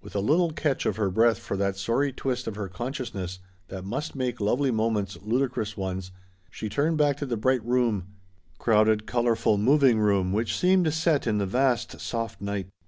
[0.00, 3.84] With a little catch of her breath for that sorry twist of her consciousness that
[3.84, 6.12] must make lovely moments ludicrous ones,
[6.48, 8.06] she turned back to the bright room
[8.60, 12.68] crowded, colorful, moving room which seemed set in the vast, soft night.